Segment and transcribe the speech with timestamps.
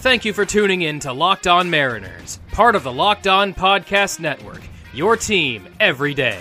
[0.00, 4.18] Thank you for tuning in to Locked On Mariners, part of the Locked On Podcast
[4.18, 4.62] Network,
[4.94, 6.40] your team every day.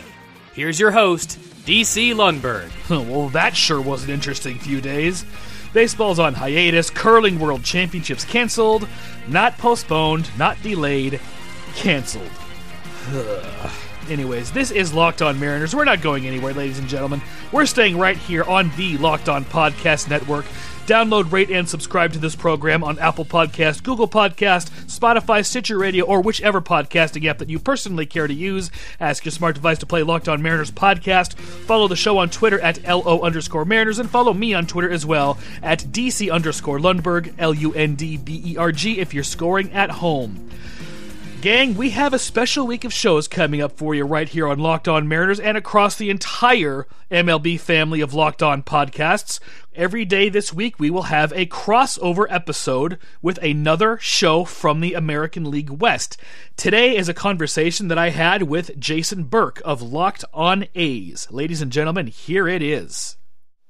[0.53, 2.71] Here's your host, DC Lundberg.
[2.89, 5.25] well, that sure was an interesting few days.
[5.73, 8.87] Baseball's on hiatus, curling world championships canceled,
[9.27, 11.19] not postponed, not delayed,
[11.75, 12.31] canceled.
[14.09, 15.75] Anyways, this is Locked On Mariners.
[15.75, 17.21] We're not going anywhere, ladies and gentlemen.
[17.51, 20.45] We're staying right here on the Locked On Podcast Network.
[20.89, 26.03] Download, rate, and subscribe to this program on Apple Podcast, Google Podcast, Spotify, Stitcher Radio,
[26.03, 28.71] or whichever podcasting app that you personally care to use.
[28.99, 31.35] Ask your smart device to play Locked On Mariners podcast.
[31.37, 35.05] Follow the show on Twitter at LO underscore Mariners, and follow me on Twitter as
[35.05, 39.23] well at DC underscore Lundberg, L U N D B E R G, if you're
[39.23, 40.49] scoring at home.
[41.41, 44.59] Gang, we have a special week of shows coming up for you right here on
[44.59, 49.39] Locked On Mariners and across the entire MLB family of Locked On podcasts.
[49.73, 54.95] Every day this week, we will have a crossover episode with another show from the
[54.95, 56.17] American League West.
[56.57, 61.25] Today is a conversation that I had with Jason Burke of Locked On A's.
[61.31, 63.15] Ladies and gentlemen, here it is.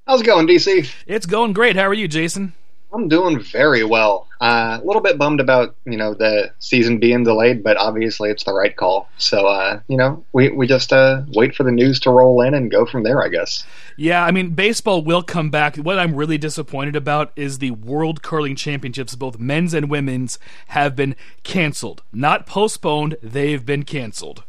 [0.08, 0.92] How's it going, DC?
[1.06, 1.76] It's going great.
[1.76, 2.54] How are you, Jason?
[2.92, 4.28] I'm doing very well.
[4.42, 8.44] Uh, a little bit bummed about you know the season being delayed, but obviously it's
[8.44, 9.10] the right call.
[9.18, 12.54] So uh, you know we we just uh, wait for the news to roll in
[12.54, 13.66] and go from there, I guess.
[13.98, 15.76] Yeah, I mean baseball will come back.
[15.76, 20.96] What I'm really disappointed about is the World Curling Championships, both men's and women's, have
[20.96, 23.18] been canceled, not postponed.
[23.22, 24.44] They've been canceled.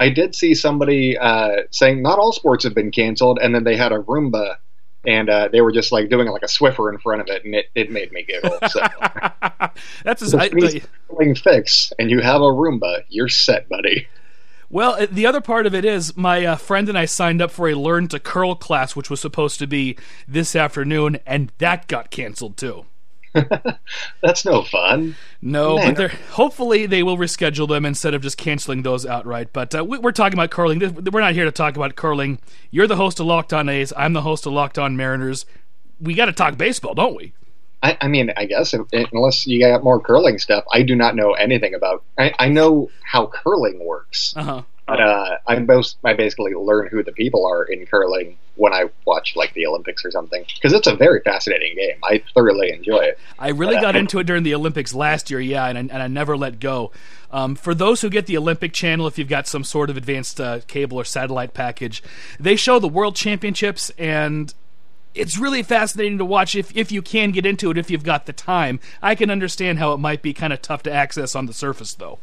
[0.00, 3.76] I did see somebody uh, saying not all sports have been canceled, and then they
[3.76, 4.56] had a Roomba
[5.04, 7.54] and uh, they were just like doing like a Swiffer in front of it, and
[7.54, 8.58] it, it made me giggle.
[8.68, 8.80] So
[10.04, 10.38] that's a so
[11.34, 14.08] fix, and you have a Roomba, you're set, buddy.
[14.70, 17.50] Well, uh, the other part of it is my uh, friend and I signed up
[17.50, 21.88] for a Learn to Curl class, which was supposed to be this afternoon, and that
[21.88, 22.86] got canceled too.
[24.22, 25.16] That's no fun.
[25.40, 25.94] No, Man.
[25.94, 29.52] but hopefully they will reschedule them instead of just canceling those outright.
[29.52, 30.80] But uh, we, are talking about curling.
[31.10, 32.38] We're not here to talk about curling.
[32.70, 33.92] You're the host of Locked On A's.
[33.96, 35.46] I'm the host of Locked On Mariners.
[36.00, 37.32] We got to talk baseball, don't we?
[37.82, 41.32] I, I mean, I guess unless you got more curling stuff, I do not know
[41.32, 42.04] anything about.
[42.16, 44.34] I, I know how curling works.
[44.36, 44.62] Uh-huh.
[44.86, 48.90] But uh, I most I basically learn who the people are in curling when I
[49.06, 51.96] watch like the Olympics or something because it's a very fascinating game.
[52.02, 53.18] I thoroughly enjoy it.
[53.38, 55.80] I really but, got uh, into it during the Olympics last year, yeah, and I,
[55.80, 56.90] and I never let go.
[57.30, 60.40] Um, for those who get the Olympic channel, if you've got some sort of advanced
[60.40, 62.02] uh, cable or satellite package,
[62.38, 64.52] they show the World Championships and
[65.14, 68.26] it's really fascinating to watch if, if you can get into it if you've got
[68.26, 68.80] the time.
[69.00, 71.94] I can understand how it might be kind of tough to access on the surface,
[71.94, 72.18] though.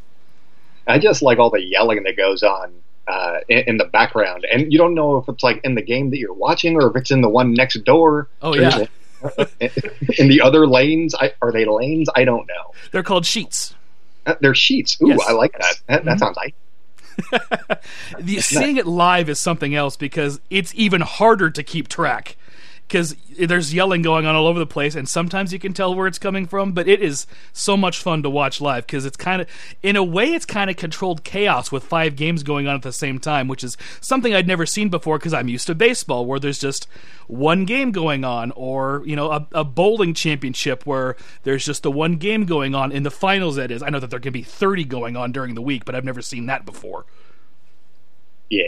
[0.90, 2.74] I just like all the yelling that goes on
[3.08, 6.10] uh, in, in, the background, and you don't know if it's like in the game
[6.12, 8.28] that you're watching or if it's in the one next door.
[8.42, 8.86] Oh yeah.
[10.18, 12.10] in the other lanes, I, are they lanes?
[12.16, 12.74] I don't know.
[12.92, 13.76] They're called sheets.
[14.26, 14.98] Uh, they're sheets.
[15.02, 15.20] Ooh, yes.
[15.28, 15.76] I like that.
[15.88, 16.20] That, that mm-hmm.
[16.20, 16.54] sounds nice.
[18.20, 22.38] the, seeing it live is something else because it's even harder to keep track
[22.90, 26.08] because there's yelling going on all over the place, and sometimes you can tell where
[26.08, 26.72] it's coming from.
[26.74, 29.48] But it is so much fun to watch live because it's kind of,
[29.84, 32.92] in a way, it's kind of controlled chaos with five games going on at the
[32.92, 36.40] same time, which is something I'd never seen before because I'm used to baseball where
[36.40, 36.88] there's just
[37.28, 41.92] one game going on, or you know, a, a bowling championship where there's just the
[41.92, 43.56] one game going on in the finals.
[43.58, 45.94] That is, I know that there can be 30 going on during the week, but
[45.94, 47.06] I've never seen that before.
[48.50, 48.64] Yeah.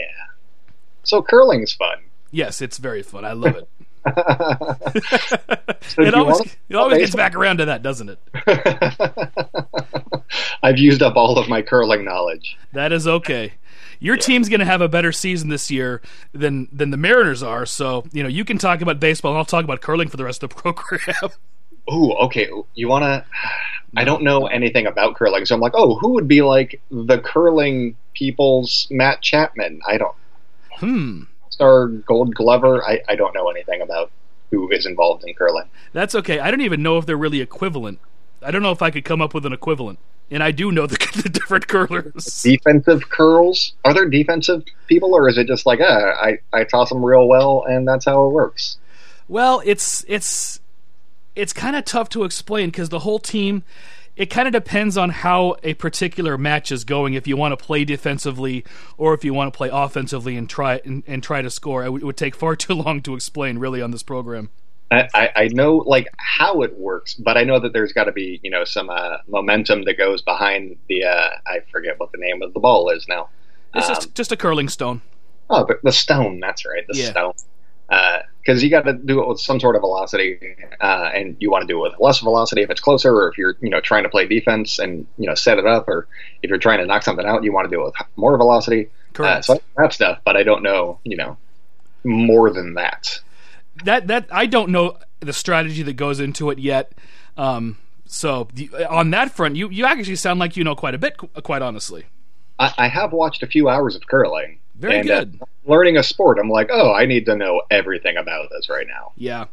[1.02, 1.98] So curling's fun.
[2.30, 3.24] Yes, it's very fun.
[3.24, 3.68] I love it.
[4.04, 8.18] So it always, it always gets back around to that, doesn't it?
[10.62, 12.56] I've used up all of my curling knowledge.
[12.72, 13.54] That is okay.
[14.00, 14.22] Your yeah.
[14.22, 16.02] team's going to have a better season this year
[16.32, 17.64] than than the Mariners are.
[17.64, 20.24] So you know you can talk about baseball, and I'll talk about curling for the
[20.24, 21.30] rest of the program.
[21.88, 22.48] oh, okay.
[22.74, 23.24] You want to?
[23.94, 27.18] I don't know anything about curling, so I'm like, oh, who would be like the
[27.18, 29.82] curling people's Matt Chapman?
[29.86, 30.16] I don't.
[30.78, 31.22] Hmm.
[31.52, 32.82] Star Gold Glover.
[32.84, 34.10] I, I don't know anything about
[34.50, 35.68] who is involved in curling.
[35.92, 36.40] That's okay.
[36.40, 38.00] I don't even know if they're really equivalent.
[38.42, 39.98] I don't know if I could come up with an equivalent.
[40.30, 42.42] And I do know the, the different curlers.
[42.42, 43.74] Defensive curls?
[43.84, 47.28] Are there defensive people, or is it just like, uh, I, I toss them real
[47.28, 48.78] well, and that's how it works?
[49.28, 50.60] Well, it's it's
[51.34, 53.62] it's kind of tough to explain because the whole team
[54.16, 57.14] it kind of depends on how a particular match is going.
[57.14, 58.64] If you want to play defensively
[58.96, 61.90] or if you want to play offensively and try and, and try to score, it
[61.90, 64.50] would take far too long to explain really on this program.
[64.92, 68.40] I, I know like how it works, but I know that there's got to be
[68.42, 72.42] you know some uh, momentum that goes behind the uh, I forget what the name
[72.42, 73.30] of the ball is now.
[73.74, 75.00] It's um, just just a curling stone.
[75.48, 76.40] Oh, but the stone.
[76.40, 77.10] That's right, the yeah.
[77.10, 77.32] stone.
[78.40, 80.38] Because uh, you got to do it with some sort of velocity,
[80.80, 83.36] uh, and you want to do it with less velocity if it's closer, or if
[83.36, 86.06] you're you know trying to play defense and you know set it up, or
[86.42, 88.86] if you're trying to knock something out, you want to do it with more velocity.
[88.86, 89.44] Uh, Correct.
[89.44, 91.36] so that stuff, but I don't know you know
[92.04, 93.20] more than that.
[93.84, 96.92] That that I don't know the strategy that goes into it yet.
[97.36, 100.98] Um, so the, on that front, you you actually sound like you know quite a
[100.98, 102.04] bit, quite honestly.
[102.58, 104.58] I, I have watched a few hours of curling.
[104.76, 105.38] Very and, uh, good.
[105.40, 108.86] Uh, learning a sport, I'm like, oh, I need to know everything about this right
[108.86, 109.12] now.
[109.16, 109.46] Yeah.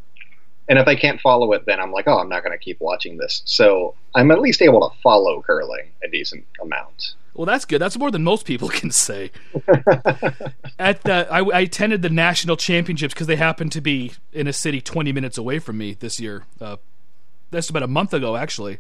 [0.68, 2.80] And if I can't follow it, then I'm like, oh, I'm not going to keep
[2.80, 3.42] watching this.
[3.46, 7.16] So I'm at least able to follow curling a decent amount.
[7.34, 7.80] Well, that's good.
[7.80, 9.32] That's more than most people can say.
[10.78, 14.54] At the, I, I, attended the national championships because they happened to be in a
[14.54, 16.46] city 20 minutes away from me this year.
[16.62, 16.78] Uh,
[17.50, 18.78] that's about a month ago, actually.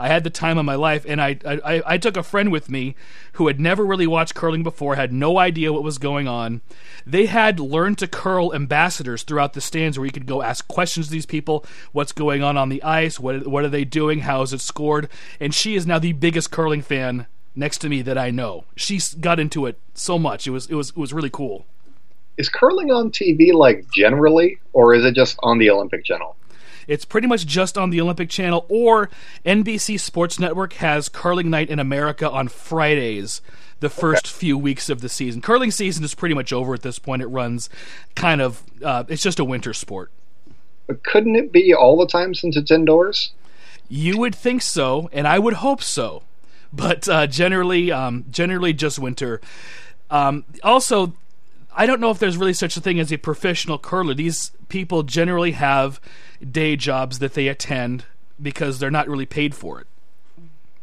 [0.00, 2.70] I had the time of my life, and I, I, I took a friend with
[2.70, 2.96] me
[3.34, 6.62] who had never really watched curling before, had no idea what was going on.
[7.04, 11.06] They had learned to curl ambassadors throughout the stands where you could go ask questions
[11.06, 14.40] to these people what's going on on the ice, what, what are they doing, how
[14.40, 15.10] is it scored.
[15.38, 18.64] And she is now the biggest curling fan next to me that I know.
[18.76, 20.46] She got into it so much.
[20.46, 21.66] It was, it was, it was really cool.
[22.38, 26.36] Is curling on TV like generally, or is it just on the Olympic channel?
[26.86, 29.10] It's pretty much just on the Olympic Channel, or
[29.44, 33.40] NBC Sports Network has Curling Night in America on Fridays
[33.80, 34.38] the first okay.
[34.38, 35.40] few weeks of the season.
[35.40, 37.22] Curling season is pretty much over at this point.
[37.22, 37.70] It runs
[38.14, 40.10] kind of, uh, it's just a winter sport.
[40.86, 43.32] But couldn't it be all the time since it's indoors?
[43.88, 46.22] You would think so, and I would hope so.
[46.72, 49.40] But uh, generally, um, generally just winter.
[50.10, 51.14] Um, also,
[51.74, 54.14] I don't know if there's really such a thing as a professional curler.
[54.14, 56.00] These people generally have
[56.48, 58.04] day jobs that they attend
[58.40, 59.86] because they're not really paid for it.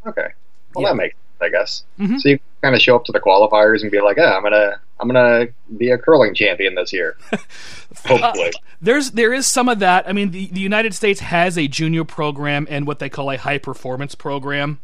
[0.06, 0.30] Okay,
[0.74, 0.90] well yeah.
[0.90, 1.84] that makes sense, I guess.
[2.00, 2.18] Mm-hmm.
[2.18, 4.80] So you kind of show up to the qualifiers and be like, "Yeah, I'm gonna
[5.00, 7.18] I'm gonna be a curling champion this year."
[8.06, 10.08] Hopefully, uh, there's there is some of that.
[10.08, 13.38] I mean, the the United States has a junior program and what they call a
[13.38, 14.80] high performance program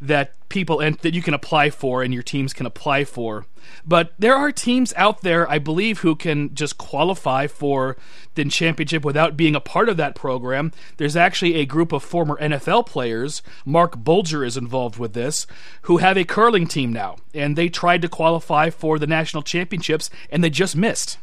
[0.00, 3.46] that people and that you can apply for and your teams can apply for.
[3.86, 7.96] But there are teams out there, I believe, who can just qualify for
[8.34, 10.72] the championship without being a part of that program.
[10.96, 15.46] There's actually a group of former NFL players, Mark Bulger is involved with this,
[15.82, 20.10] who have a curling team now, and they tried to qualify for the national championships
[20.30, 21.18] and they just missed.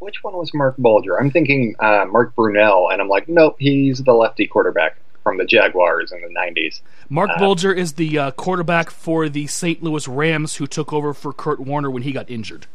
[0.00, 1.18] Which one was Mark Bulger?
[1.18, 5.44] I'm thinking uh, Mark Brunell, and I'm like, nope, he's the lefty quarterback from the
[5.44, 6.80] Jaguars in the 90s.
[7.08, 9.82] Mark uh, Bulger is the uh, quarterback for the St.
[9.82, 12.66] Louis Rams who took over for Kurt Warner when he got injured.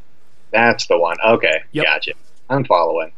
[0.52, 1.16] That's the one.
[1.26, 1.86] Okay, yep.
[1.86, 2.14] gotcha.
[2.50, 3.12] I'm following.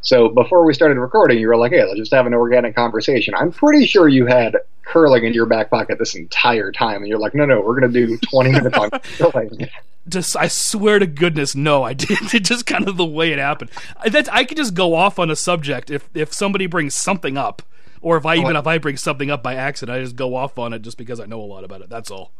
[0.00, 3.34] So before we started recording, you were like, "Hey, let's just have an organic conversation."
[3.34, 7.18] I'm pretty sure you had curling in your back pocket this entire time, and you're
[7.18, 9.68] like, "No, no, we're going to do 20 minutes on curling."
[10.08, 12.34] Just, I swear to goodness, no, I didn't.
[12.34, 13.70] It's just kind of the way it happened.
[14.04, 17.62] That I could just go off on a subject if if somebody brings something up
[18.02, 20.34] or if I oh, even if I bring something up by accident, I just go
[20.34, 21.88] off on it just because I know a lot about it.
[21.88, 22.32] That's all.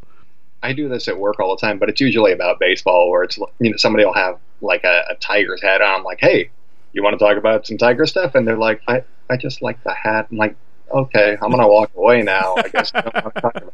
[0.63, 3.39] I do this at work all the time, but it's usually about baseball, where it's
[3.59, 6.01] you know somebody will have like a, a Tigers hat on.
[6.01, 6.51] I'm like, hey,
[6.93, 8.35] you want to talk about some Tiger stuff?
[8.35, 10.29] And they're like, I I just like the hat.
[10.31, 10.57] I'm like,
[10.91, 12.55] okay, I'm gonna walk away now.
[12.57, 12.93] I guess.
[12.95, 13.65] I,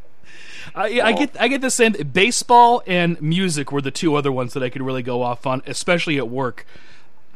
[0.74, 1.92] I, get I get the same.
[1.92, 5.62] Baseball and music were the two other ones that I could really go off on,
[5.66, 6.66] especially at work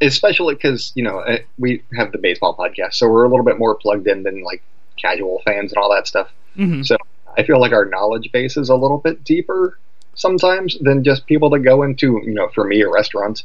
[0.03, 3.59] especially because you know eh, we have the baseball podcast, so we're a little bit
[3.59, 4.63] more plugged in than like
[5.01, 6.29] casual fans and all that stuff.
[6.57, 6.83] Mm-hmm.
[6.83, 6.97] So
[7.37, 9.79] I feel like our knowledge base is a little bit deeper
[10.15, 13.45] sometimes than just people that go into you know for me a restaurant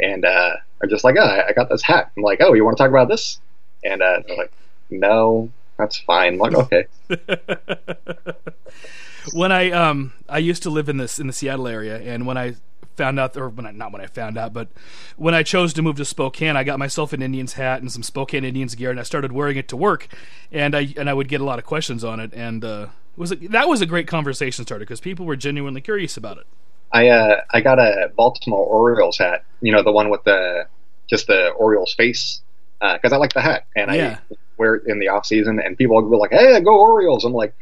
[0.00, 2.12] and uh, are just like, oh, I got this hat.
[2.16, 3.40] I'm like, oh, you want to talk about this?
[3.84, 4.52] And uh, they're like,
[4.90, 6.34] no, that's fine.
[6.34, 6.86] I'm like, okay.
[9.32, 12.36] when I um I used to live in this in the Seattle area, and when
[12.36, 12.56] I
[12.98, 14.68] found out, or when I, not when I found out, but
[15.16, 18.02] when I chose to move to Spokane, I got myself an Indians hat and some
[18.02, 20.08] Spokane Indians gear, and I started wearing it to work,
[20.52, 23.20] and I and I would get a lot of questions on it, and uh, it
[23.20, 26.46] was a, that was a great conversation starter because people were genuinely curious about it.
[26.92, 30.66] I uh, I got a Baltimore Orioles hat, you know, the one with the
[31.08, 32.42] just the Orioles face,
[32.80, 34.18] because uh, I like the hat, and yeah.
[34.30, 37.24] I wear it in the off season, and people will be like, "Hey, go Orioles!"
[37.24, 37.54] I'm like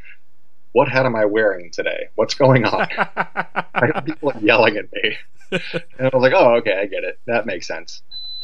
[0.76, 2.11] what hat am I wearing today?
[2.16, 2.87] What's going on?
[4.04, 5.16] people yelling at me.
[5.50, 5.62] And
[6.00, 7.18] I was like, oh, okay, I get it.
[7.25, 8.02] That makes sense.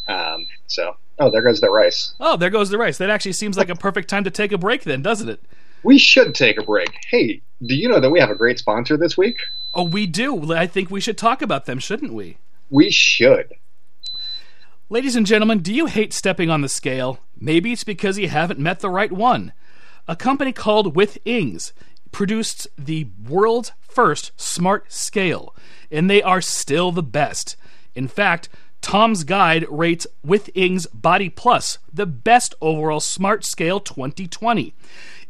[0.08, 2.14] Um, so, oh, there goes the rice.
[2.20, 2.96] Oh, there goes the rice.
[2.96, 5.44] That actually seems like a perfect time to take a break, then, doesn't it?
[5.82, 6.88] We should take a break.
[7.10, 9.36] Hey, do you know that we have a great sponsor this week?
[9.74, 10.54] Oh, we do.
[10.54, 12.38] I think we should talk about them, shouldn't we?
[12.70, 13.52] We should.
[14.88, 17.18] Ladies and gentlemen, do you hate stepping on the scale?
[17.38, 19.52] Maybe it's because you haven't met the right one.
[20.08, 21.72] A company called Withings
[22.12, 25.54] produced the world's first smart scale,
[25.90, 27.56] and they are still the best.
[27.94, 28.48] In fact,
[28.80, 34.74] Tom's Guide rates Withings Body Plus the best overall smart scale 2020.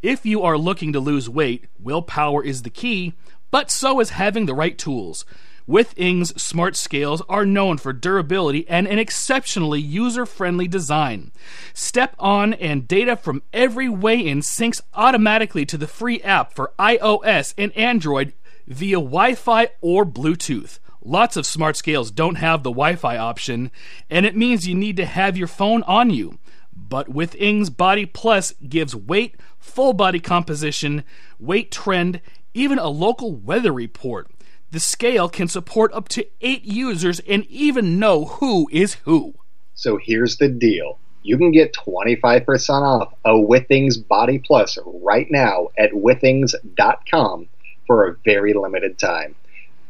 [0.03, 3.15] If you are looking to lose weight, willpower is the key,
[3.51, 5.25] but so is having the right tools.
[5.69, 11.31] Withings smart scales are known for durability and an exceptionally user friendly design.
[11.73, 16.73] Step on and data from every weigh in syncs automatically to the free app for
[16.79, 18.33] iOS and Android
[18.67, 20.79] via Wi Fi or Bluetooth.
[21.05, 23.71] Lots of smart scales don't have the Wi Fi option,
[24.09, 26.39] and it means you need to have your phone on you.
[26.75, 31.05] But Withings Body Plus gives weight, full body composition,
[31.39, 32.21] weight trend,
[32.55, 34.31] even a local weather report.
[34.73, 39.35] The scale can support up to eight users and even know who is who.
[39.75, 40.99] So here's the deal.
[41.23, 47.49] You can get 25% off a Withings Body Plus right now at withings.com
[47.87, 49.35] for a very limited time.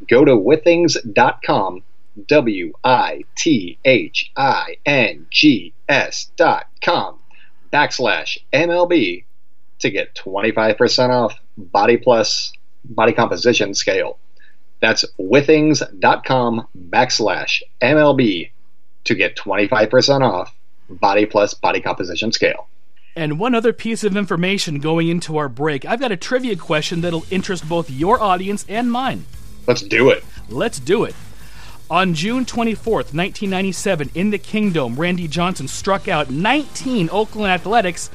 [0.08, 1.82] Go to withings.com,
[2.26, 7.20] W I T H I N G S.com
[7.72, 9.22] backslash MLB
[9.78, 12.52] to get 25% off Body Plus
[12.84, 14.18] Body Composition Scale.
[14.82, 18.50] That's withings.com backslash MLB
[19.04, 20.52] to get 25% off
[20.90, 22.66] Body Plus Body Composition Scale.
[23.14, 25.84] And one other piece of information going into our break.
[25.84, 29.24] I've got a trivia question that'll interest both your audience and mine.
[29.68, 30.24] Let's do it.
[30.48, 31.14] Let's do it.
[31.88, 38.10] On June 24th, 1997, in the Kingdome, Randy Johnson struck out 19 Oakland Athletics,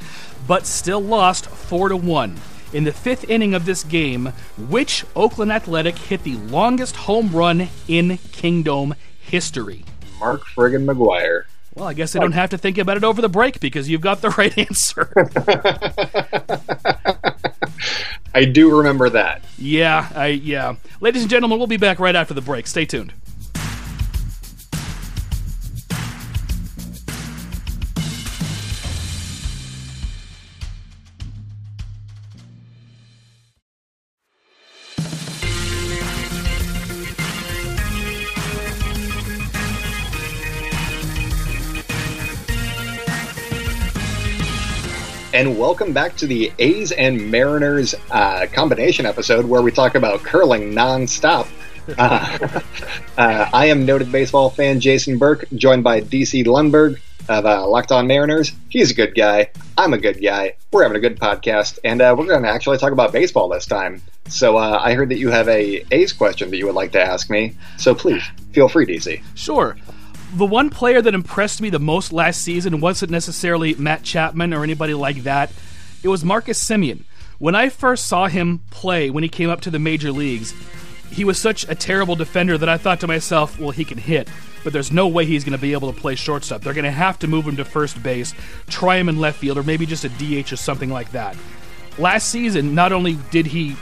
[0.48, 2.36] but still lost 4 to 1.
[2.74, 7.70] In the fifth inning of this game, which Oakland Athletic hit the longest home run
[7.88, 9.86] in Kingdome history?
[10.20, 11.44] Mark friggin' McGwire.
[11.76, 14.02] Well, I guess I don't have to think about it over the break because you've
[14.02, 15.12] got the right answer.
[18.34, 19.44] I do remember that.
[19.58, 20.76] Yeah, I yeah.
[21.00, 22.68] Ladies and gentlemen, we'll be back right after the break.
[22.68, 23.14] Stay tuned.
[45.38, 50.24] And welcome back to the A's and Mariners uh, combination episode where we talk about
[50.24, 51.48] curling nonstop.
[51.96, 52.60] Uh,
[53.20, 57.92] uh, I am noted baseball fan Jason Burke, joined by DC Lundberg of uh, Locked
[57.92, 58.52] On Mariners.
[58.70, 59.52] He's a good guy.
[59.78, 60.56] I'm a good guy.
[60.72, 63.68] We're having a good podcast, and uh, we're going to actually talk about baseball this
[63.68, 64.02] time.
[64.30, 67.00] So uh, I heard that you have a A's question that you would like to
[67.00, 67.56] ask me.
[67.78, 69.22] So please feel free, DC.
[69.36, 69.78] Sure
[70.34, 74.64] the one player that impressed me the most last season wasn't necessarily Matt Chapman or
[74.64, 75.52] anybody like that.
[76.04, 77.04] It was Marcus Semien.
[77.40, 80.54] When I first saw him play when he came up to the major leagues,
[81.12, 84.28] he was such a terrible defender that I thought to myself, well, he can hit,
[84.64, 86.62] but there's no way he's going to be able to play shortstop.
[86.62, 88.34] They're going to have to move him to first base,
[88.68, 91.38] try him in left field, or maybe just a DH or something like that.
[91.98, 93.76] Last season, not only did he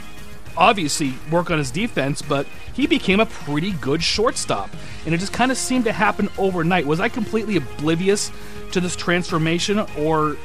[0.56, 4.70] obviously work on his defense, but he became a pretty good shortstop.
[5.04, 6.86] And it just kind of seemed to happen overnight.
[6.86, 8.30] Was I completely oblivious
[8.72, 10.36] to this transformation, or,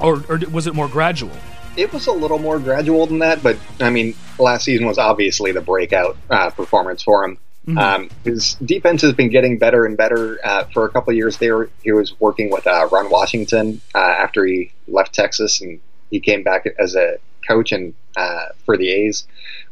[0.00, 1.36] or, or was it more gradual?
[1.76, 5.52] It was a little more gradual than that, but I mean, last season was obviously
[5.52, 7.38] the breakout uh, performance for him.
[7.66, 7.78] Mm-hmm.
[7.78, 11.36] Um, his defense has been getting better and better uh, for a couple years.
[11.38, 15.80] There, he was working with uh, Ron Washington uh, after he left Texas, and
[16.10, 19.26] he came back as a coach and uh, for the A's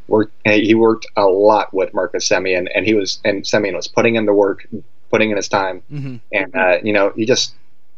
[0.08, 0.32] worked.
[0.44, 4.26] He worked a lot with Marcus Semien, and he was and Semien was putting in
[4.26, 4.66] the work,
[5.10, 6.16] putting in his time, mm-hmm.
[6.32, 7.54] and uh, you know he just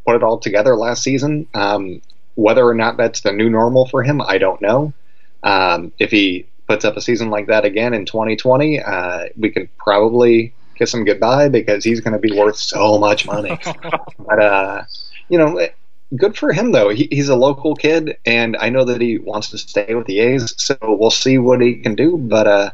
[0.07, 1.47] put it all together last season.
[1.55, 2.01] Um,
[2.35, 4.93] whether or not that's the new normal for him, I don't know.
[5.43, 9.69] Um, if he puts up a season like that again in 2020, uh, we can
[9.79, 13.59] probably kiss him goodbye because he's going to be worth so much money.
[14.19, 14.85] but uh,
[15.29, 15.67] you know,
[16.15, 16.91] good for him though.
[16.91, 20.21] He, he's a local kid, and I know that he wants to stay with the
[20.21, 20.55] A's.
[20.57, 22.17] So we'll see what he can do.
[22.17, 22.71] But uh,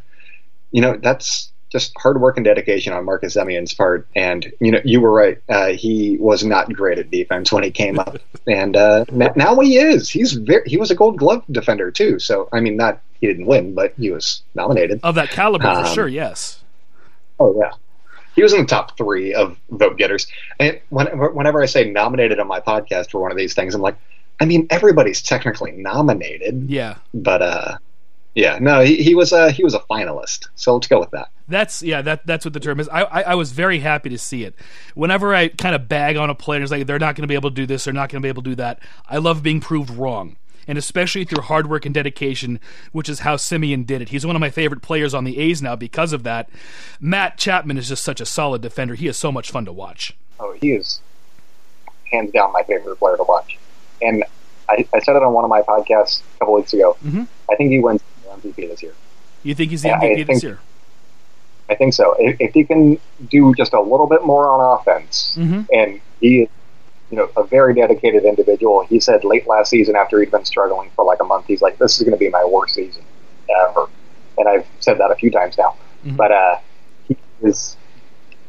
[0.71, 4.07] you know, that's just hard work and dedication on Marcus Semien's part.
[4.15, 5.39] And you know, you were right.
[5.49, 9.79] Uh, he was not great at defense when he came up, and uh, now he
[9.79, 10.11] is.
[10.11, 10.69] He's very.
[10.69, 12.19] He was a Gold Glove defender too.
[12.19, 15.85] So I mean, not he didn't win, but he was nominated of that caliber um,
[15.85, 16.09] for sure.
[16.09, 16.59] Yes.
[17.41, 17.73] Oh yeah
[18.35, 20.27] he was in the top three of vote getters.
[20.59, 23.83] And when, whenever I say nominated on my podcast for one of these things, I'm
[23.83, 23.97] like,
[24.41, 26.71] I mean, everybody's technically nominated.
[26.71, 26.97] Yeah.
[27.15, 27.79] But uh,
[28.35, 30.49] yeah, no, he, he was a he was a finalist.
[30.55, 31.29] So let's go with that.
[31.49, 32.89] That's yeah, that that's what the term is.
[32.89, 34.55] I I, I was very happy to see it.
[34.95, 37.35] Whenever I kind of bag on a player, it's like they're not going to be
[37.35, 38.81] able to do this, they're not going to be able to do that.
[39.09, 40.37] I love being proved wrong.
[40.67, 42.61] And especially through hard work and dedication,
[42.93, 44.11] which is how Semien did it.
[44.11, 46.49] He's one of my favorite players on the A's now because of that.
[47.01, 48.95] Matt Chapman is just such a solid defender.
[48.95, 50.17] He is so much fun to watch.
[50.39, 51.01] Oh, he is
[52.13, 53.59] hands down my favorite player to watch.
[54.01, 54.25] And
[54.69, 56.97] I, I said it on one of my podcasts a couple weeks ago.
[57.05, 57.25] Mm-hmm.
[57.51, 58.95] I think he wins the MVP this year.
[59.43, 60.61] You think he's the MVP think, this year?
[61.69, 62.15] I think so.
[62.19, 65.63] If, if, he can do just a little bit more on offense, mm-hmm.
[65.73, 66.49] and he is,
[67.13, 68.85] you know, a very dedicated individual.
[68.87, 71.79] He said late last season, after he'd been struggling for like a month, he's like,
[71.79, 73.05] "This is going to be my worst season
[73.69, 73.87] ever."
[74.39, 75.77] And I've said that a few times now.
[76.05, 76.17] Mm-hmm.
[76.17, 76.57] But uh,
[77.07, 77.77] he is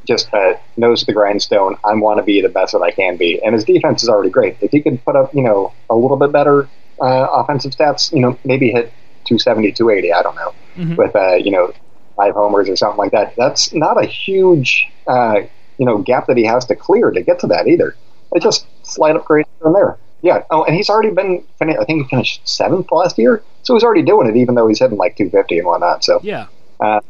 [0.08, 1.76] just uh, nose to the grindstone.
[1.84, 4.30] I want to be the best that I can be, and his defense is already
[4.30, 4.56] great.
[4.62, 6.70] If he could put up, you know, a little bit better
[7.02, 8.94] uh, offensive stats, you know, maybe hit
[9.26, 10.96] 270, 280, I don't know, mm-hmm.
[10.96, 11.74] with uh, you know
[12.16, 13.36] five homers or something like that.
[13.36, 15.42] That's not a huge uh,
[15.78, 17.98] you know gap that he has to clear to get to that either.
[18.34, 19.98] It's just slight upgrade from there.
[20.22, 20.44] Yeah.
[20.50, 21.44] Oh, and he's already been.
[21.62, 24.80] I think he finished seventh last year, so he's already doing it, even though he's
[24.80, 26.04] hitting like 250 and whatnot.
[26.04, 26.48] So yeah,
[26.80, 27.02] uh,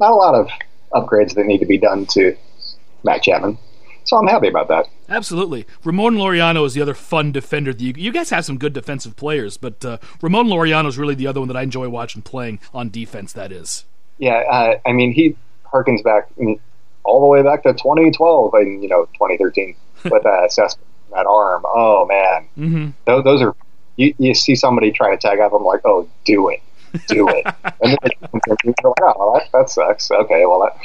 [0.00, 0.48] not a lot of
[0.92, 2.36] upgrades that need to be done to
[3.04, 3.58] Matt Chapman.
[4.04, 4.86] So I'm happy about that.
[5.10, 5.66] Absolutely.
[5.84, 7.72] Ramon Laureano is the other fun defender.
[7.76, 11.26] You, you guys have some good defensive players, but uh, Ramon Laureano is really the
[11.26, 13.84] other one that I enjoy watching playing on defense, that is.
[14.16, 15.36] Yeah, uh, I mean, he
[15.70, 16.30] harkens back
[17.04, 21.62] all the way back to 2012 and, you know, 2013 with uh, assessment that arm.
[21.66, 22.48] Oh, man.
[22.58, 22.90] Mm-hmm.
[23.06, 23.56] Those, those, are,
[23.96, 26.60] you, you see somebody trying to tag up, I'm like, oh, do it.
[27.08, 27.46] Do it.
[27.82, 28.10] and then
[28.64, 30.10] you're like, oh, that, that sucks.
[30.10, 30.76] Okay, well, that,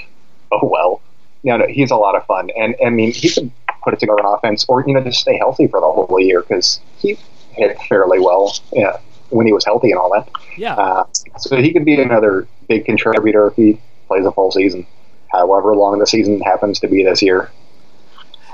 [0.51, 1.01] oh, well
[1.43, 3.51] you know, he's a lot of fun, and I mean, he could
[3.83, 6.41] put it together on offense, or you know, just stay healthy for the whole year
[6.41, 7.17] because he
[7.51, 8.97] hit fairly well yeah,
[9.29, 10.29] when he was healthy and all that.
[10.57, 10.75] Yeah.
[10.75, 11.05] Uh,
[11.37, 14.87] so he could be another big contributor if he plays a full season,
[15.31, 17.51] however long the season happens to be this year.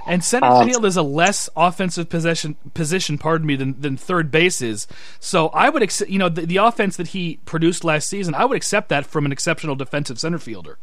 [0.09, 4.31] And center um, field is a less offensive possession position, pardon me, than, than third
[4.31, 4.87] base is.
[5.19, 8.45] So I would, accept, you know, the, the offense that he produced last season, I
[8.45, 10.79] would accept that from an exceptional defensive center fielder.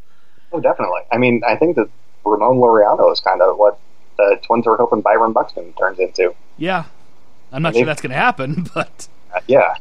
[0.52, 1.00] Oh, definitely.
[1.10, 1.90] I mean, I think that
[2.24, 3.78] Ramon Laureano is kind of what
[4.16, 6.34] the Twins are hoping Byron Buxton turns into.
[6.56, 6.84] Yeah,
[7.52, 9.74] I'm not and sure that's going to happen, but uh, yeah.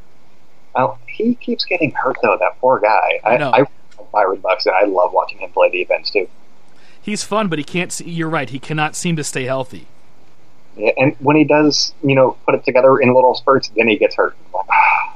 [0.76, 2.38] Well, he keeps getting hurt though.
[2.40, 3.20] That poor guy.
[3.24, 3.52] I, know.
[3.52, 3.66] I, I
[4.12, 4.74] Byron Buxton.
[4.76, 6.28] I love watching him play defense too.
[7.06, 7.92] He's fun, but he can't.
[7.92, 8.50] See, you're right.
[8.50, 9.86] He cannot seem to stay healthy.
[10.76, 13.96] Yeah, and when he does, you know, put it together in little spurts, then he
[13.96, 14.36] gets hurt.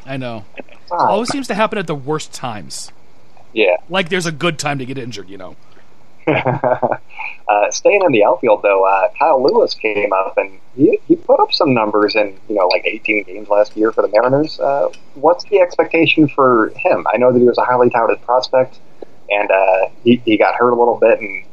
[0.06, 0.46] I know.
[0.92, 2.92] Oh, Always seems to happen at the worst times.
[3.54, 3.78] Yeah.
[3.90, 5.56] Like there's a good time to get injured, you know.
[6.28, 11.40] uh, staying in the outfield, though, uh, Kyle Lewis came up and he, he put
[11.40, 14.60] up some numbers in, you know, like 18 games last year for the Mariners.
[14.60, 17.08] Uh, what's the expectation for him?
[17.12, 18.78] I know that he was a highly touted prospect,
[19.32, 21.46] and uh, he, he got hurt a little bit, and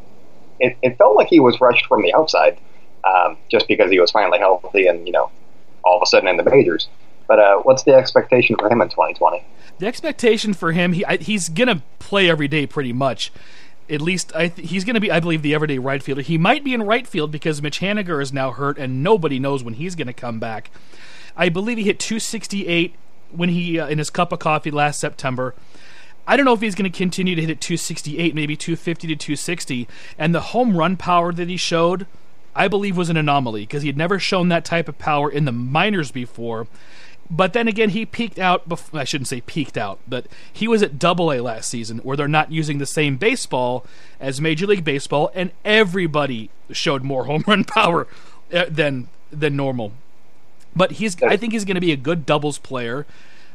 [0.60, 2.58] it, it felt like he was rushed from the outside
[3.04, 5.30] um, just because he was finally healthy and, you know,
[5.84, 6.88] all of a sudden in the majors.
[7.28, 9.44] But uh, what's the expectation for him in 2020?
[9.78, 13.32] The expectation for him, he I, he's going to play every day pretty much.
[13.88, 16.22] At least th- he's going to be, I believe, the everyday right fielder.
[16.22, 19.62] He might be in right field because Mitch Haniger is now hurt, and nobody knows
[19.62, 20.70] when he's going to come back.
[21.36, 22.94] I believe he hit 268
[23.30, 25.54] when he uh, in his cup of coffee last September.
[26.26, 29.16] I don't know if he's going to continue to hit at 268, maybe 250 to
[29.16, 29.88] 260.
[30.18, 32.06] And the home run power that he showed,
[32.54, 35.44] I believe, was an anomaly because he had never shown that type of power in
[35.44, 36.66] the minors before.
[37.30, 38.68] But then again, he peaked out.
[38.68, 42.16] Before, I shouldn't say peaked out, but he was at Double A last season, where
[42.16, 43.84] they're not using the same baseball
[44.20, 48.06] as Major League Baseball, and everybody showed more home run power
[48.52, 49.92] uh, than than normal.
[50.74, 53.06] But he's, I think he's going to be a good doubles player,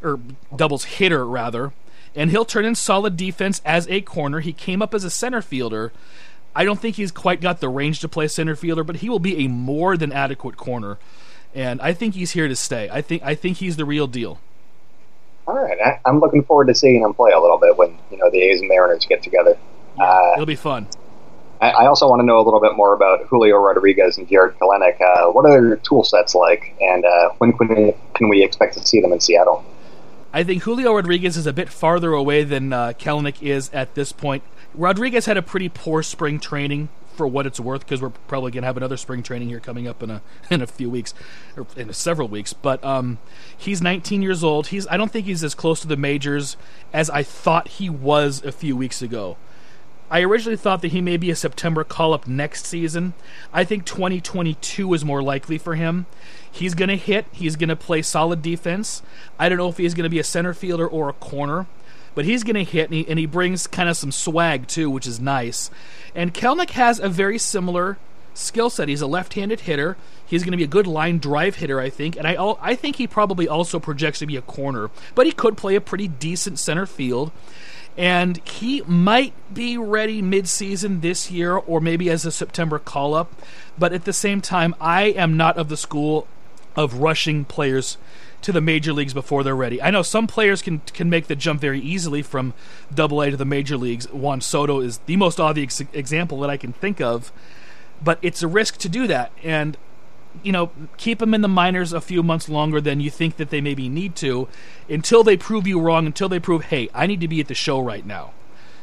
[0.04, 0.20] or
[0.56, 1.72] doubles hitter rather,
[2.16, 4.40] and he'll turn in solid defense as a corner.
[4.40, 5.92] He came up as a center fielder.
[6.56, 9.20] I don't think he's quite got the range to play center fielder, but he will
[9.20, 10.98] be a more than adequate corner
[11.54, 12.90] and I think he's here to stay.
[12.92, 14.40] I think I think he's the real deal.
[15.48, 18.18] All right, I, am looking forward to seeing him play a little bit when you
[18.18, 19.58] know the A's and Mariners get together.
[19.98, 20.88] Yeah, uh, it'll be fun.
[21.60, 24.58] I, I, also want to know a little bit more about Julio Rodriguez and Jarred
[24.58, 25.02] Kelenic.
[25.02, 28.76] Uh, what are their tool sets like, and uh, when can we, can we expect
[28.76, 29.66] to see them in Seattle?
[30.34, 34.12] I think Julio Rodriguez is a bit farther away than uh, Kelenic is at this
[34.12, 34.44] point.
[34.74, 38.62] Rodriguez had a pretty poor spring training for what it's worth, because we're probably going
[38.62, 41.14] to have another spring training here coming up in a in a few weeks,
[41.58, 42.54] or in several weeks.
[42.54, 43.20] But um,
[43.56, 44.68] he's 19 years old.
[44.68, 46.56] He's I don't think he's as close to the majors
[46.94, 49.38] as I thought he was a few weeks ago.
[50.12, 53.14] I originally thought that he may be a September call up next season.
[53.54, 56.06] I think 2022 is more likely for him.
[56.52, 59.02] He's going to hit, he's going to play solid defense.
[59.40, 61.66] I don't know if he's going to be a center fielder or a corner,
[62.14, 64.90] but he's going to hit, and he, and he brings kind of some swag too,
[64.90, 65.72] which is nice.
[66.14, 67.98] And Kelenic has a very similar
[68.34, 68.90] skill set.
[68.90, 69.96] He's a left-handed hitter.
[70.26, 72.98] He's going to be a good line drive hitter, I think, and I I think
[72.98, 76.60] he probably also projects to be a corner, but he could play a pretty decent
[76.60, 77.32] center field.
[77.98, 83.34] And he might be ready mid-season this year, or maybe as a September call-up.
[83.78, 86.28] But at the same time, I am not of the school
[86.76, 87.98] of rushing players
[88.42, 89.82] to the major leagues before they're ready.
[89.82, 92.54] I know some players can can make the jump very easily from
[92.94, 94.12] Double A to the major leagues.
[94.12, 97.32] Juan Soto is the most obvious example that I can think of
[98.04, 99.32] but it's a risk to do that.
[99.44, 99.78] And
[100.44, 103.50] you know, keep them in the minors a few months longer than you think that
[103.50, 104.48] they maybe need to,
[104.90, 106.06] until they prove you wrong.
[106.06, 108.32] Until they prove, hey, I need to be at the show right now.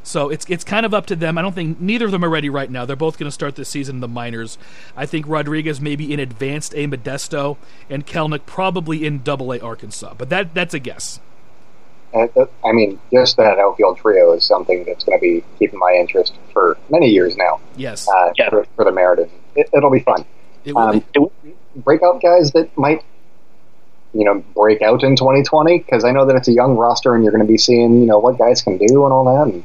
[0.03, 1.37] So it's it's kind of up to them.
[1.37, 2.85] I don't think neither of them are ready right now.
[2.85, 4.57] They're both going to start this season in the minors.
[4.97, 7.59] I think Rodriguez maybe in advanced A Modesto,
[7.91, 10.15] and Kelenic probably in Double A Arkansas.
[10.17, 11.21] But that that's a guess.
[12.15, 16.35] I mean, just that outfield trio is something that's going to be keeping my interest
[16.53, 17.61] for many years now.
[17.77, 18.09] Yes.
[18.09, 18.49] Uh, yeah.
[18.49, 19.31] For, for, the Meredith.
[19.55, 20.25] It, will be fun.
[20.69, 21.05] It will um,
[21.45, 21.55] be.
[21.77, 23.05] Breakout guys that might,
[24.13, 27.23] you know, break out in 2020 because I know that it's a young roster and
[27.23, 29.53] you're going to be seeing, you know, what guys can do and all that.
[29.53, 29.65] And,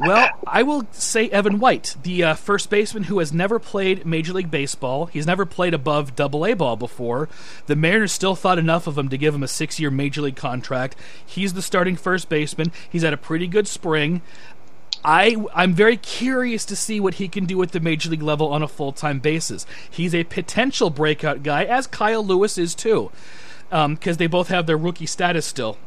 [0.00, 4.32] well, I will say Evan White, the uh, first baseman who has never played Major
[4.32, 5.06] League Baseball.
[5.06, 7.28] He's never played above Double A ball before.
[7.66, 10.96] The Mariners still thought enough of him to give him a six-year Major League contract.
[11.24, 12.72] He's the starting first baseman.
[12.88, 14.22] He's had a pretty good spring.
[15.04, 18.48] I I'm very curious to see what he can do at the major league level
[18.52, 19.66] on a full time basis.
[19.88, 23.10] He's a potential breakout guy, as Kyle Lewis is too,
[23.68, 25.78] because um, they both have their rookie status still.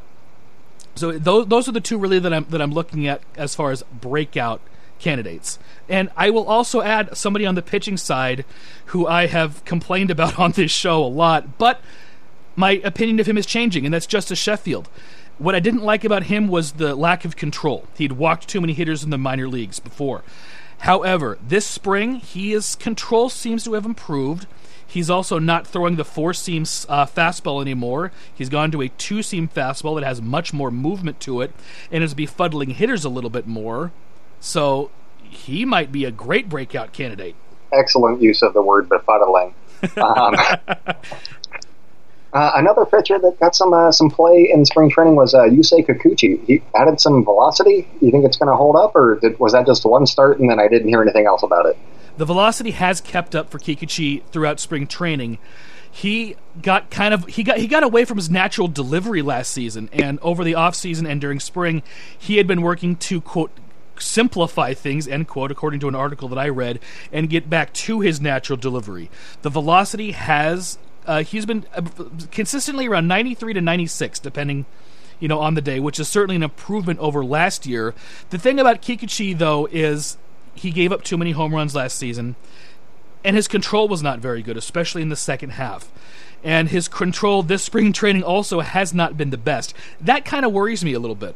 [0.96, 3.72] So those those are the two really that I'm that I'm looking at as far
[3.72, 4.62] as breakout
[5.00, 5.60] candidates.
[5.90, 8.46] And I will also add somebody on the pitching side
[8.88, 11.82] who I have complained about on this show a lot, but
[12.56, 14.90] my opinion of him is changing, and that's Justus Sheffield.
[15.38, 17.86] What I didn't like about him was the lack of control.
[17.98, 20.24] He'd walked too many hitters in the minor leagues before.
[20.80, 24.48] However, this spring, his control seems to have improved.
[24.86, 28.12] He's also not throwing the four seam uh, fastball anymore.
[28.34, 31.52] He's gone to a two seam fastball that has much more movement to it
[31.92, 33.92] and is befuddling hitters a little bit more.
[34.40, 34.92] So
[35.22, 37.36] he might be a great breakout candidate.
[37.72, 39.54] Excellent use of the word befuddling.
[39.98, 40.34] Um,
[42.34, 45.86] uh, another pitcher that got some uh, some play in spring training was uh, Yusei
[45.86, 46.44] Kikuchi.
[46.46, 47.88] He added some velocity.
[48.02, 50.50] You think it's going to hold up, or did, was that just one start and
[50.50, 51.78] then I didn't hear anything else about it?
[52.18, 55.38] The velocity has kept up for Kikuchi throughout spring training.
[55.92, 59.90] He got kind of he got he got away from his natural delivery last season,
[59.94, 61.84] and over the off season and during spring,
[62.18, 63.52] he had been working to quote
[64.00, 66.80] simplify things end quote according to an article that I read
[67.12, 69.12] and get back to his natural delivery.
[69.44, 71.82] The velocity has uh, he's been uh,
[72.32, 74.66] consistently around 93 to 96 depending
[75.20, 77.94] you know on the day, which is certainly an improvement over last year.
[78.30, 80.18] The thing about Kikuchi though is
[80.56, 82.36] he gave up too many home runs last season,
[83.24, 85.90] and his control was not very good, especially in the second half.
[86.44, 89.74] And his control this spring training also has not been the best.
[90.02, 91.36] That kind of worries me a little bit.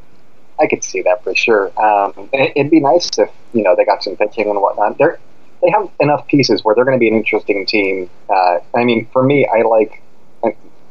[0.60, 1.71] I could see that for sure.
[1.80, 4.97] Um, it'd be nice if you know they got some pitching and whatnot.
[4.97, 5.19] They're
[5.62, 8.10] they have enough pieces where they're going to be an interesting team.
[8.30, 10.02] Uh, I mean, for me, I like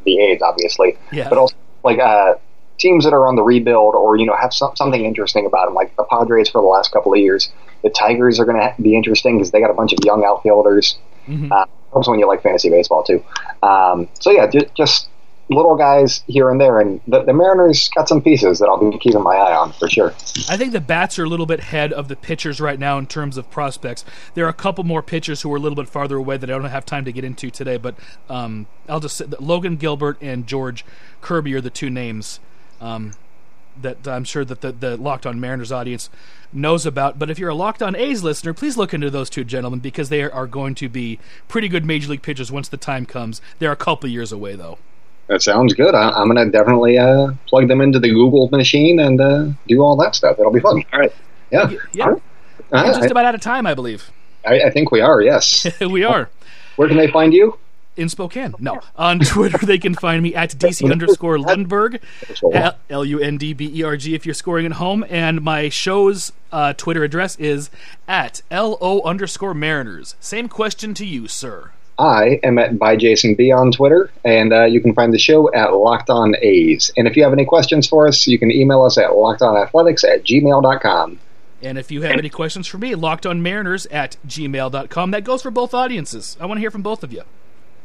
[0.07, 1.29] the A's obviously, yeah.
[1.29, 2.35] but also like uh,
[2.79, 5.75] teams that are on the rebuild or you know have some, something interesting about them,
[5.75, 7.51] like the Padres for the last couple of years.
[7.83, 10.97] The Tigers are going to be interesting because they got a bunch of young outfielders.
[11.29, 11.53] Mm-hmm.
[11.53, 13.25] Uh, helps when you like fantasy baseball too.
[13.63, 15.09] Um, so yeah, just, just,
[15.49, 18.99] little guys here and there, and the, the, Mariners got some pieces that I'll be
[18.99, 20.09] keeping my eye on for sure.
[20.49, 23.07] I think the bats are a little bit ahead of the pitchers right now in
[23.07, 24.05] terms of prospects.
[24.35, 26.53] There are a couple more pitchers who are a little bit farther away that I
[26.53, 27.95] don't have time to get into today, but
[28.29, 30.85] um, I'll just say that Logan Gilbert and George
[31.21, 32.41] Kirby are the two names.
[32.81, 33.13] Um,
[33.81, 36.09] that I'm sure that the, the Locked On Mariners audience
[36.53, 37.19] knows about.
[37.19, 40.09] But if you're a Locked On A's listener, please look into those two gentlemen because
[40.09, 43.41] they are going to be pretty good major league pitchers once the time comes.
[43.59, 44.79] They're a couple years away, though.
[45.29, 45.95] That sounds good.
[45.95, 49.81] I, am going to definitely uh, plug them into the Google machine and uh, do
[49.81, 50.39] all that stuff.
[50.39, 50.85] It'll be fun.
[50.93, 51.13] All right.
[51.51, 51.71] Yeah.
[51.93, 52.07] Yeah.
[52.09, 52.23] Right.
[52.71, 54.11] We're just about out of time, I believe.
[54.45, 55.21] I, I think we are.
[55.21, 56.31] Yes, we are.
[56.77, 57.59] Where can they find you?
[57.97, 58.55] in Spokane.
[58.59, 62.01] No, on Twitter they can find me at DC underscore Lundberg,
[62.91, 64.15] L U N D B E R G.
[64.15, 67.71] If you're scoring at home, and my show's uh, Twitter address is
[68.07, 70.15] at L O underscore Mariners.
[70.21, 71.71] Same question to you, sir.
[71.99, 75.53] I am at by Jason B on Twitter, and uh, you can find the show
[75.53, 76.91] at Locked On A's.
[76.97, 80.25] And if you have any questions for us, you can email us at lockedonathletics at
[80.25, 81.19] gmail.com.
[81.63, 85.11] And if you have any questions for me, lockedonmariners at gmail.com.
[85.11, 86.37] That goes for both audiences.
[86.39, 87.23] I want to hear from both of you.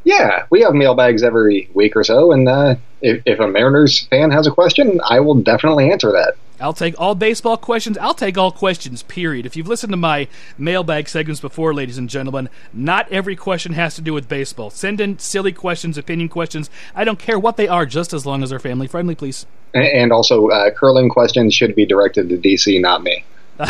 [0.04, 4.32] Yeah, we have mailbags every week or so, and uh, if, if, a Mariners fan
[4.32, 6.34] has a question, I will definitely answer that.
[6.62, 7.98] I'll take all baseball questions.
[7.98, 9.46] I'll take all questions, period.
[9.46, 13.96] If you've listened to my mailbag segments before, ladies and gentlemen, not every question has
[13.96, 14.70] to do with baseball.
[14.70, 16.70] Send in silly questions, opinion questions.
[16.96, 19.46] I don't care what they are, just as long as they're family friendly, please.
[19.74, 23.24] And also, uh, curling questions should be directed to DC, not me.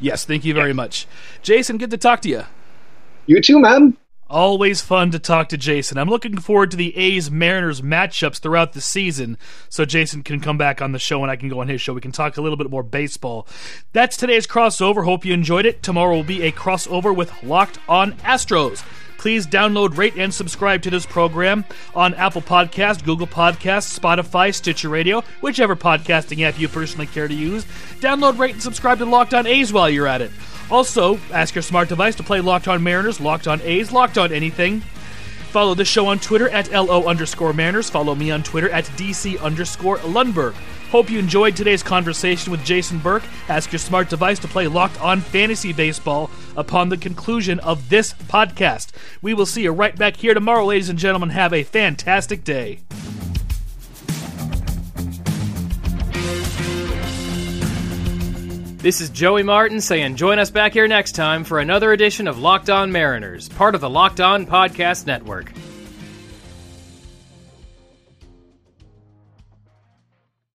[0.00, 1.06] yes, thank you very much.
[1.42, 2.42] Jason, good to talk to you.
[3.26, 3.96] You too, man.
[4.30, 5.98] Always fun to talk to Jason.
[5.98, 9.36] I'm looking forward to the A's Mariners matchups throughout the season
[9.68, 11.92] so Jason can come back on the show and I can go on his show.
[11.92, 13.46] We can talk a little bit more baseball.
[13.92, 15.04] That's today's crossover.
[15.04, 15.82] Hope you enjoyed it.
[15.82, 18.82] Tomorrow will be a crossover with Locked on Astros.
[19.18, 24.88] Please download, rate, and subscribe to this program on Apple Podcast, Google Podcast, Spotify, Stitcher
[24.88, 27.64] Radio, whichever podcasting app you personally care to use.
[28.00, 30.30] Download, rate, and subscribe to Locked on A's while you're at it.
[30.70, 34.32] Also, ask your smart device to play Locked On Mariners, Locked On A's, Locked On
[34.32, 34.80] Anything.
[35.54, 37.88] Follow the show on Twitter at LO underscore Mariners.
[37.88, 40.54] Follow me on Twitter at DC underscore Lundberg.
[40.94, 43.24] Hope you enjoyed today's conversation with Jason Burke.
[43.48, 48.12] Ask your smart device to play Locked On Fantasy Baseball upon the conclusion of this
[48.12, 48.92] podcast.
[49.20, 51.30] We will see you right back here tomorrow, ladies and gentlemen.
[51.30, 52.78] Have a fantastic day.
[58.78, 62.38] This is Joey Martin saying join us back here next time for another edition of
[62.38, 65.50] Locked On Mariners, part of the Locked On Podcast Network.